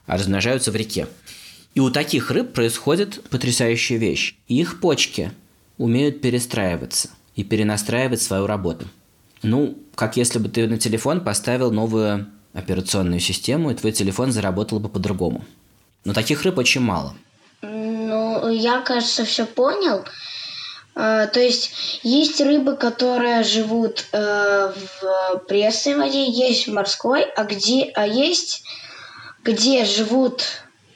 а 0.07 0.17
размножаются 0.17 0.71
в 0.71 0.77
реке. 0.77 1.07
И 1.75 1.81
у 1.81 1.91
таких 1.91 2.31
рыб 2.31 2.53
происходит 2.53 3.23
потрясающая 3.31 3.99
вещь. 3.99 4.37
Их 4.47 4.81
почки 4.81 5.33
умеют 5.77 6.21
перестраиваться 6.21 7.11
и 7.35 7.43
перенастраивать 7.43 8.23
свою 8.23 8.47
работу. 8.47 8.87
Ну, 9.43 9.77
как 9.95 10.17
если 10.17 10.39
бы 10.39 10.49
ты 10.49 10.69
на 10.69 10.79
телефон 10.79 11.21
поставил 11.21 11.73
новую 11.73 12.27
операционную 12.53 13.21
систему, 13.21 13.71
и 13.71 13.75
твой 13.75 13.93
телефон 13.93 14.31
заработал 14.31 14.79
бы 14.79 14.89
по-другому. 14.89 15.45
Но 16.05 16.13
таких 16.13 16.43
рыб 16.43 16.59
очень 16.59 16.81
мало. 16.81 17.15
Ну, 17.63 18.49
я, 18.51 18.81
кажется, 18.81 19.25
все 19.25 19.45
понял. 19.45 20.05
Э, 20.95 21.27
То 21.33 21.41
есть 21.41 22.01
есть 22.03 22.41
рыбы, 22.41 22.77
которые 22.77 23.43
живут 23.43 24.07
э, 24.13 24.73
в 25.03 25.39
пресной 25.49 25.97
воде, 25.97 26.31
есть 26.31 26.69
в 26.69 26.73
морской, 26.73 27.25
а 27.25 27.45
где, 27.45 27.91
а 27.95 28.07
есть 28.07 28.63
где 29.43 29.85
живут, 29.85 30.45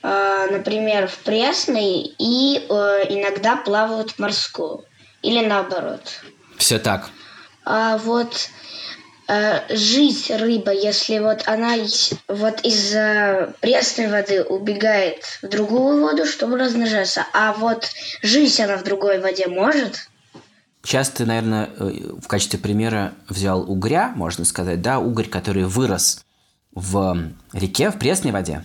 например, 0.02 1.08
в 1.08 1.18
пресной 1.18 2.14
и 2.18 2.58
э, 2.58 2.72
иногда 3.08 3.56
плавают 3.56 4.12
в 4.12 4.18
морскую 4.18 4.84
или 5.22 5.44
наоборот. 5.44 6.02
Все 6.56 6.78
так. 6.78 7.10
А 7.64 7.98
вот 7.98 8.48
э, 9.28 9.76
жить 9.76 10.30
рыба, 10.30 10.72
если 10.72 11.18
вот 11.18 11.42
она 11.46 11.74
вот 12.28 12.60
из 12.64 12.94
э, 12.94 13.52
пресной 13.60 14.08
воды 14.08 14.42
убегает 14.42 15.24
в 15.42 15.48
другую 15.48 16.00
воду, 16.00 16.24
чтобы 16.24 16.58
размножаться, 16.58 17.26
а 17.32 17.52
вот 17.52 17.88
жить 18.22 18.58
она 18.60 18.76
в 18.76 18.84
другой 18.84 19.20
воде 19.20 19.48
может? 19.48 20.08
Сейчас 20.82 21.10
ты, 21.10 21.26
наверное, 21.26 21.68
э, 21.78 21.90
в 22.22 22.26
качестве 22.28 22.58
примера 22.58 23.12
взял 23.28 23.70
угря, 23.70 24.12
можно 24.14 24.44
сказать, 24.44 24.80
да, 24.80 24.98
угорь, 24.98 25.28
который 25.28 25.64
вырос 25.64 26.24
в 26.72 27.30
реке, 27.52 27.90
в 27.90 27.98
пресной 27.98 28.32
воде, 28.32 28.64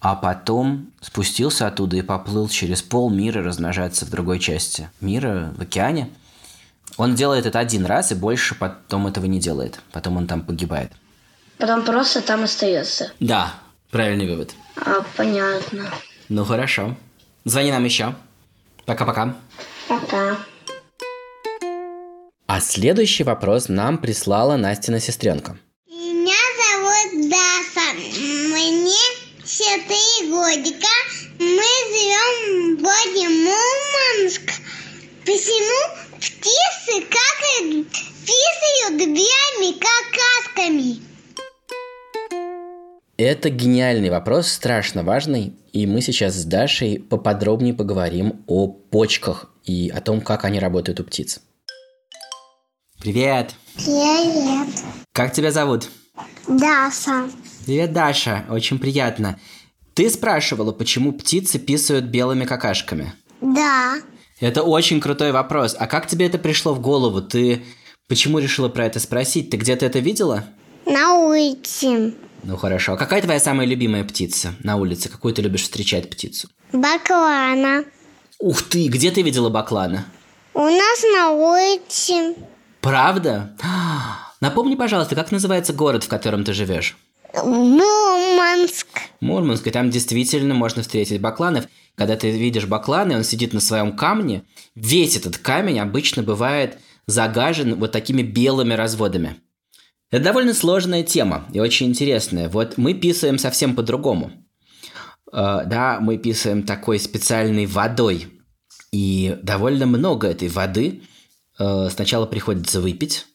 а 0.00 0.14
потом 0.14 0.90
спустился 1.00 1.66
оттуда 1.66 1.96
и 1.96 2.02
поплыл 2.02 2.48
через 2.48 2.82
пол 2.82 3.10
мира 3.10 3.42
размножаться 3.42 4.06
в 4.06 4.10
другой 4.10 4.38
части 4.38 4.90
мира, 5.00 5.52
в 5.56 5.62
океане. 5.62 6.10
Он 6.96 7.14
делает 7.14 7.46
это 7.46 7.58
один 7.58 7.86
раз 7.86 8.12
и 8.12 8.14
больше 8.14 8.54
потом 8.54 9.06
этого 9.06 9.26
не 9.26 9.40
делает. 9.40 9.80
Потом 9.92 10.16
он 10.16 10.26
там 10.26 10.42
погибает. 10.42 10.92
Потом 11.58 11.84
просто 11.84 12.22
там 12.22 12.44
остается. 12.44 13.12
Да, 13.20 13.54
правильный 13.90 14.28
вывод. 14.28 14.54
А, 14.76 15.02
понятно. 15.16 15.90
Ну 16.28 16.44
хорошо. 16.44 16.96
Звони 17.44 17.72
нам 17.72 17.84
еще. 17.84 18.14
Пока-пока. 18.84 19.36
Пока. 19.88 20.38
А 22.46 22.60
следующий 22.60 23.24
вопрос 23.24 23.68
нам 23.68 23.98
прислала 23.98 24.56
Настина 24.56 25.00
сестренка. 25.00 25.58
Меня 25.86 26.34
зовут 26.58 27.30
Даша. 27.30 27.94
Мне 27.94 29.18
четыре 29.44 30.27
годика. 30.38 30.94
Мы 31.38 31.68
живем 31.90 32.76
в 32.76 32.82
городе 32.82 33.28
Мурманск. 33.28 34.52
Почему 35.24 35.80
птицы 36.16 37.04
какают, 37.10 37.88
писают 38.24 38.98
белыми 38.98 39.78
какашками? 39.78 41.02
Это 43.16 43.50
гениальный 43.50 44.10
вопрос, 44.10 44.46
страшно 44.46 45.02
важный, 45.02 45.56
и 45.72 45.86
мы 45.86 46.00
сейчас 46.02 46.34
с 46.34 46.44
Дашей 46.44 47.00
поподробнее 47.00 47.74
поговорим 47.74 48.44
о 48.46 48.68
почках 48.68 49.50
и 49.64 49.90
о 49.90 50.00
том, 50.00 50.20
как 50.20 50.44
они 50.44 50.60
работают 50.60 51.00
у 51.00 51.04
птиц. 51.04 51.40
Привет! 53.00 53.54
Привет. 53.74 54.68
Как 55.12 55.32
тебя 55.32 55.50
зовут? 55.50 55.88
Даша. 56.46 57.28
Привет, 57.66 57.92
Даша, 57.92 58.46
очень 58.48 58.78
приятно. 58.78 59.38
Ты 59.98 60.08
спрашивала, 60.10 60.70
почему 60.70 61.10
птицы 61.10 61.58
писают 61.58 62.04
белыми 62.04 62.44
какашками? 62.44 63.14
Да. 63.40 63.96
Это 64.38 64.62
очень 64.62 65.00
крутой 65.00 65.32
вопрос. 65.32 65.74
А 65.76 65.88
как 65.88 66.06
тебе 66.06 66.26
это 66.26 66.38
пришло 66.38 66.72
в 66.72 66.78
голову? 66.80 67.20
Ты 67.20 67.64
почему 68.06 68.38
решила 68.38 68.68
про 68.68 68.86
это 68.86 69.00
спросить? 69.00 69.50
Ты 69.50 69.56
где-то 69.56 69.84
это 69.84 69.98
видела? 69.98 70.44
На 70.86 71.14
улице. 71.16 72.14
Ну 72.44 72.56
хорошо. 72.56 72.92
А 72.92 72.96
какая 72.96 73.22
твоя 73.22 73.40
самая 73.40 73.66
любимая 73.66 74.04
птица 74.04 74.54
на 74.60 74.76
улице? 74.76 75.08
Какую 75.08 75.34
ты 75.34 75.42
любишь 75.42 75.62
встречать 75.62 76.08
птицу? 76.08 76.48
Баклана. 76.72 77.84
Ух 78.38 78.62
ты, 78.62 78.86
где 78.86 79.10
ты 79.10 79.22
видела 79.22 79.48
баклана? 79.48 80.04
У 80.54 80.62
нас 80.62 81.02
на 81.12 81.32
улице. 81.32 82.36
Правда? 82.82 83.56
Напомни, 84.40 84.76
пожалуйста, 84.76 85.16
как 85.16 85.32
называется 85.32 85.72
город, 85.72 86.04
в 86.04 86.08
котором 86.08 86.44
ты 86.44 86.52
живешь? 86.52 86.96
Мурманск. 87.34 88.86
Мурманск, 89.20 89.66
и 89.66 89.70
там 89.70 89.90
действительно 89.90 90.54
можно 90.54 90.82
встретить 90.82 91.20
бакланов. 91.20 91.66
Когда 91.94 92.16
ты 92.16 92.30
видишь 92.30 92.66
баклана, 92.66 93.12
и 93.12 93.16
он 93.16 93.24
сидит 93.24 93.52
на 93.52 93.60
своем 93.60 93.96
камне, 93.96 94.44
весь 94.74 95.16
этот 95.16 95.38
камень 95.38 95.80
обычно 95.80 96.22
бывает 96.22 96.78
загажен 97.06 97.74
вот 97.76 97.90
такими 97.90 98.22
белыми 98.22 98.74
разводами. 98.74 99.36
Это 100.10 100.24
довольно 100.24 100.54
сложная 100.54 101.02
тема 101.02 101.46
и 101.52 101.60
очень 101.60 101.88
интересная. 101.88 102.48
Вот 102.48 102.78
мы 102.78 102.94
писаем 102.94 103.38
совсем 103.38 103.74
по-другому. 103.74 104.30
Э, 105.32 105.62
Да, 105.66 105.98
мы 106.00 106.18
писаем 106.18 106.62
такой 106.62 106.98
специальной 106.98 107.66
водой. 107.66 108.28
И 108.90 109.36
довольно 109.42 109.86
много 109.86 110.28
этой 110.28 110.48
воды 110.48 111.02
э, 111.58 111.88
сначала 111.90 112.24
приходится 112.26 112.80
выпить, 112.80 113.26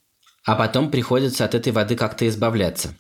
а 0.46 0.56
потом 0.56 0.90
приходится 0.90 1.46
от 1.46 1.54
этой 1.54 1.72
воды 1.72 1.96
как-то 1.96 2.28
избавляться. 2.28 2.96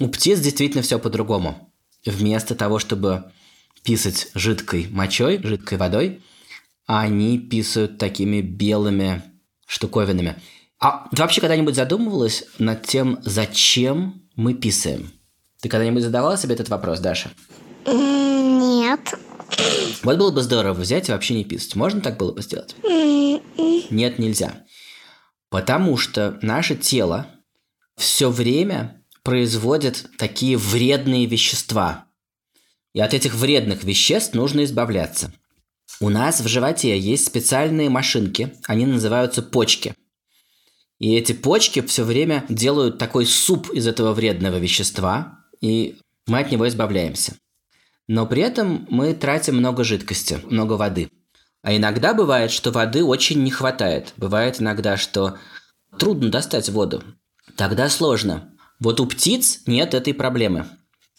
У 0.00 0.08
птиц 0.08 0.38
действительно 0.40 0.82
все 0.82 0.98
по-другому. 0.98 1.72
Вместо 2.04 2.54
того, 2.54 2.78
чтобы 2.78 3.32
писать 3.82 4.28
жидкой 4.34 4.86
мочой, 4.90 5.40
жидкой 5.42 5.78
водой, 5.78 6.22
они 6.86 7.38
писают 7.38 7.98
такими 7.98 8.40
белыми 8.40 9.22
штуковинами. 9.66 10.40
А 10.78 11.08
ты 11.10 11.20
вообще 11.20 11.40
когда-нибудь 11.40 11.74
задумывалась 11.74 12.44
над 12.58 12.86
тем, 12.86 13.18
зачем 13.22 14.22
мы 14.36 14.54
писаем? 14.54 15.10
Ты 15.60 15.68
когда-нибудь 15.68 16.04
задавала 16.04 16.36
себе 16.36 16.54
этот 16.54 16.68
вопрос, 16.68 17.00
Даша? 17.00 17.30
Нет. 17.84 19.14
Вот 20.04 20.16
было 20.16 20.30
бы 20.30 20.42
здорово 20.42 20.74
взять 20.74 21.08
и 21.08 21.12
вообще 21.12 21.34
не 21.34 21.44
писать. 21.44 21.74
Можно 21.74 22.00
так 22.00 22.16
было 22.16 22.32
бы 22.32 22.42
сделать? 22.42 22.76
Нет, 22.84 24.18
нельзя. 24.18 24.64
Потому 25.50 25.96
что 25.96 26.38
наше 26.42 26.76
тело 26.76 27.26
все 27.96 28.30
время 28.30 28.97
производит 29.28 30.06
такие 30.16 30.56
вредные 30.56 31.26
вещества. 31.26 32.06
И 32.94 33.00
от 33.00 33.12
этих 33.12 33.34
вредных 33.34 33.84
веществ 33.84 34.32
нужно 34.32 34.64
избавляться. 34.64 35.34
У 36.00 36.08
нас 36.08 36.40
в 36.40 36.48
животе 36.48 36.98
есть 36.98 37.26
специальные 37.26 37.90
машинки, 37.90 38.54
они 38.66 38.86
называются 38.86 39.42
почки. 39.42 39.94
И 40.98 41.14
эти 41.14 41.32
почки 41.32 41.82
все 41.82 42.04
время 42.04 42.46
делают 42.48 42.96
такой 42.96 43.26
суп 43.26 43.68
из 43.68 43.86
этого 43.86 44.14
вредного 44.14 44.56
вещества, 44.56 45.40
и 45.60 45.98
мы 46.26 46.38
от 46.38 46.50
него 46.50 46.66
избавляемся. 46.66 47.34
Но 48.06 48.24
при 48.24 48.40
этом 48.40 48.86
мы 48.88 49.12
тратим 49.12 49.58
много 49.58 49.84
жидкости, 49.84 50.40
много 50.44 50.72
воды. 50.72 51.10
А 51.60 51.76
иногда 51.76 52.14
бывает, 52.14 52.50
что 52.50 52.70
воды 52.70 53.04
очень 53.04 53.42
не 53.42 53.50
хватает. 53.50 54.14
Бывает 54.16 54.62
иногда, 54.62 54.96
что 54.96 55.36
трудно 55.98 56.30
достать 56.30 56.70
воду. 56.70 57.02
Тогда 57.56 57.90
сложно. 57.90 58.54
Вот 58.80 59.00
у 59.00 59.06
птиц 59.06 59.62
нет 59.66 59.94
этой 59.94 60.14
проблемы. 60.14 60.68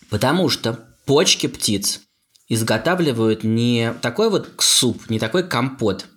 Потому 0.10 0.50
что 0.50 0.88
почки 1.06 1.48
птиц 1.48 2.02
изготавливают 2.48 3.44
не 3.44 3.94
такой 4.02 4.30
вот 4.30 4.50
суп, 4.60 5.10
не 5.10 5.20
такой 5.20 5.48
компот 5.48 6.08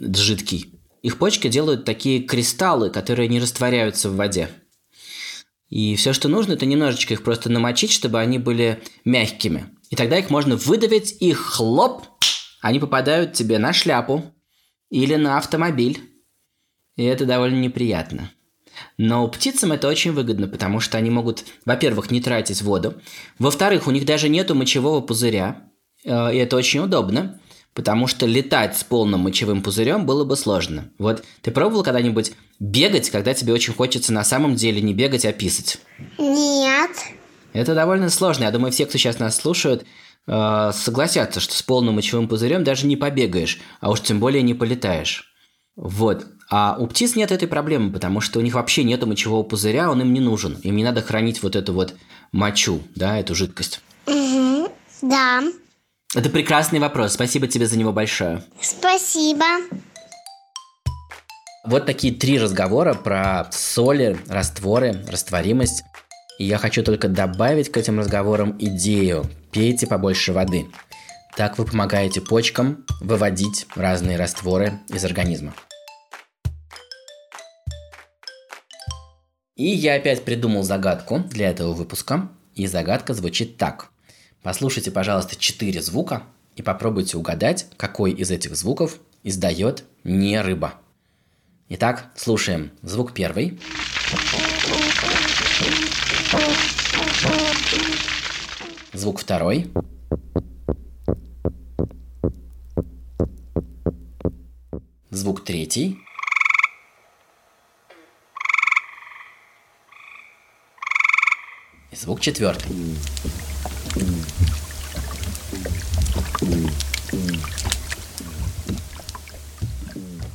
жидкий. 0.00 0.74
Их 1.02 1.18
почки 1.18 1.48
делают 1.48 1.84
такие 1.84 2.20
кристаллы, 2.20 2.90
которые 2.90 3.28
не 3.28 3.40
растворяются 3.40 4.10
в 4.10 4.16
воде. 4.16 4.50
И 5.68 5.96
все, 5.96 6.12
что 6.12 6.28
нужно, 6.28 6.54
это 6.54 6.66
немножечко 6.66 7.14
их 7.14 7.22
просто 7.22 7.50
намочить, 7.50 7.92
чтобы 7.92 8.20
они 8.20 8.38
были 8.38 8.82
мягкими. 9.04 9.70
И 9.90 9.96
тогда 9.96 10.18
их 10.18 10.30
можно 10.30 10.56
выдавить, 10.56 11.16
и 11.20 11.32
хлоп, 11.32 12.06
они 12.60 12.78
попадают 12.78 13.34
тебе 13.34 13.58
на 13.58 13.72
шляпу 13.72 14.34
или 14.90 15.14
на 15.14 15.38
автомобиль. 15.38 16.00
И 16.96 17.04
это 17.04 17.26
довольно 17.26 17.60
неприятно. 17.60 18.32
Но 18.96 19.26
птицам 19.28 19.72
это 19.72 19.88
очень 19.88 20.12
выгодно, 20.12 20.48
потому 20.48 20.80
что 20.80 20.98
они 20.98 21.10
могут, 21.10 21.44
во-первых, 21.64 22.10
не 22.10 22.20
тратить 22.20 22.62
воду, 22.62 22.94
во-вторых, 23.38 23.86
у 23.86 23.90
них 23.90 24.04
даже 24.04 24.28
нету 24.28 24.54
мочевого 24.54 25.00
пузыря, 25.00 25.70
э, 26.04 26.34
и 26.34 26.38
это 26.38 26.56
очень 26.56 26.80
удобно, 26.80 27.40
потому 27.74 28.06
что 28.06 28.26
летать 28.26 28.76
с 28.76 28.84
полным 28.84 29.20
мочевым 29.20 29.62
пузырем 29.62 30.04
было 30.04 30.24
бы 30.24 30.36
сложно. 30.36 30.90
Вот 30.98 31.24
ты 31.42 31.50
пробовал 31.50 31.84
когда-нибудь 31.84 32.32
бегать, 32.58 33.10
когда 33.10 33.34
тебе 33.34 33.52
очень 33.52 33.72
хочется 33.72 34.12
на 34.12 34.24
самом 34.24 34.56
деле 34.56 34.80
не 34.80 34.94
бегать, 34.94 35.24
а 35.24 35.32
писать? 35.32 35.78
Нет. 36.18 36.90
Это 37.52 37.74
довольно 37.74 38.10
сложно. 38.10 38.44
Я 38.44 38.50
думаю, 38.50 38.72
все, 38.72 38.86
кто 38.86 38.98
сейчас 38.98 39.18
нас 39.18 39.36
слушают, 39.36 39.84
э, 40.26 40.70
согласятся, 40.74 41.40
что 41.40 41.54
с 41.54 41.62
полным 41.62 41.94
мочевым 41.94 42.28
пузырем 42.28 42.64
даже 42.64 42.86
не 42.86 42.96
побегаешь, 42.96 43.60
а 43.80 43.90
уж 43.90 44.00
тем 44.00 44.18
более 44.20 44.42
не 44.42 44.54
полетаешь. 44.54 45.32
Вот. 45.76 46.26
А 46.50 46.76
у 46.78 46.86
птиц 46.86 47.14
нет 47.14 47.30
этой 47.30 47.46
проблемы, 47.46 47.92
потому 47.92 48.20
что 48.20 48.38
у 48.38 48.42
них 48.42 48.54
вообще 48.54 48.82
нет 48.82 49.04
мочевого 49.04 49.42
пузыря, 49.42 49.90
он 49.90 50.00
им 50.00 50.14
не 50.14 50.20
нужен. 50.20 50.58
Им 50.62 50.76
не 50.76 50.84
надо 50.84 51.02
хранить 51.02 51.42
вот 51.42 51.56
эту 51.56 51.74
вот 51.74 51.94
мочу, 52.32 52.82
да, 52.94 53.18
эту 53.18 53.34
жидкость. 53.34 53.80
Мгм. 54.06 54.68
Да. 55.02 55.42
Это 56.14 56.30
прекрасный 56.30 56.78
вопрос. 56.78 57.12
Спасибо 57.12 57.46
тебе 57.48 57.66
за 57.66 57.78
него 57.78 57.92
большое. 57.92 58.42
Спасибо. 58.60 59.44
Вот 61.66 61.84
такие 61.84 62.14
три 62.14 62.38
разговора 62.38 62.94
про 62.94 63.48
соли, 63.50 64.18
растворы, 64.26 65.04
растворимость. 65.06 65.82
И 66.38 66.44
я 66.44 66.56
хочу 66.56 66.82
только 66.82 67.08
добавить 67.08 67.70
к 67.70 67.76
этим 67.76 67.98
разговорам 67.98 68.56
идею. 68.58 69.26
Пейте 69.52 69.86
побольше 69.86 70.32
воды. 70.32 70.66
Так 71.36 71.58
вы 71.58 71.66
помогаете 71.66 72.22
почкам 72.22 72.86
выводить 73.00 73.66
разные 73.76 74.16
растворы 74.16 74.80
из 74.88 75.04
организма. 75.04 75.52
И 79.58 79.66
я 79.70 79.96
опять 79.96 80.24
придумал 80.24 80.62
загадку 80.62 81.18
для 81.18 81.50
этого 81.50 81.72
выпуска. 81.72 82.30
И 82.54 82.68
загадка 82.68 83.12
звучит 83.12 83.56
так. 83.56 83.90
Послушайте, 84.40 84.92
пожалуйста, 84.92 85.34
четыре 85.34 85.82
звука 85.82 86.22
и 86.54 86.62
попробуйте 86.62 87.18
угадать, 87.18 87.66
какой 87.76 88.12
из 88.12 88.30
этих 88.30 88.54
звуков 88.54 89.00
издает 89.24 89.82
не 90.04 90.40
рыба. 90.40 90.74
Итак, 91.70 92.12
слушаем. 92.14 92.70
Звук 92.82 93.12
первый. 93.12 93.58
Звук 98.92 99.18
второй. 99.18 99.72
Звук 105.10 105.44
третий. 105.44 105.98
Звук 111.98 112.20
четвертый. 112.20 112.70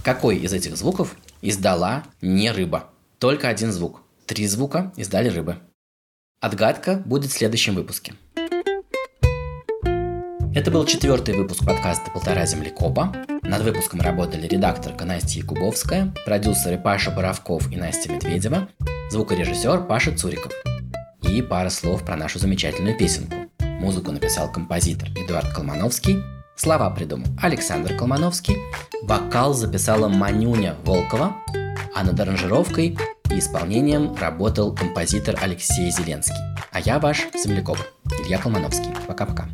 Какой 0.04 0.38
из 0.38 0.52
этих 0.52 0.76
звуков 0.76 1.15
издала 1.41 2.04
не 2.21 2.52
рыба? 2.52 2.89
Только 3.19 3.47
один 3.47 3.71
звук. 3.71 4.02
Три 4.26 4.45
звука 4.47 4.91
издали 4.97 5.30
рыбы. 5.30 5.58
Отгадка 6.41 7.02
будет 7.06 7.32
в 7.32 7.38
следующем 7.38 7.76
выпуске. 7.76 8.13
Это 10.56 10.69
был 10.69 10.86
четвертый 10.86 11.36
выпуск 11.36 11.65
подкаста 11.65 12.12
«Полтора 12.12 12.45
землекопа». 12.45 13.15
Над 13.41 13.63
выпуском 13.63 14.02
работали 14.02 14.47
редакторка 14.47 15.06
Настя 15.06 15.39
Якубовская, 15.39 16.13
продюсеры 16.26 16.78
Паша 16.78 17.10
Боровков 17.10 17.71
и 17.71 17.78
Настя 17.78 18.12
Медведева, 18.12 18.69
звукорежиссер 19.10 19.88
Паша 19.88 20.15
Цуриков. 20.15 20.52
И 21.24 21.42
пара 21.42 21.70
слов 21.70 22.04
про 22.04 22.16
нашу 22.16 22.40
замечательную 22.40 22.98
песенку. 22.98 23.36
Музыку 23.60 24.12
написал 24.12 24.52
композитор 24.52 25.10
Эдуард 25.10 25.54
Колмановский, 25.54 26.24
слова 26.56 26.90
придумал 26.90 27.28
Александр 27.42 27.96
Колмановский, 27.96 28.56
вокал 29.04 29.54
записала 29.54 30.08
Манюня 30.08 30.76
Волкова, 30.84 31.36
а 31.96 32.04
над 32.04 32.20
аранжировкой 32.20 32.98
и 33.30 33.40
исполнением 33.40 34.16
работал 34.16 34.74
композитор 34.74 35.36
Алексей 35.42 35.90
Зеленский. 35.92 36.36
А 36.72 36.80
я 36.80 37.00
ваш 37.00 37.28
землекоп 37.34 37.78
Илья 38.24 38.38
Колмановский. 38.38 38.92
Пока-пока. 39.08 39.48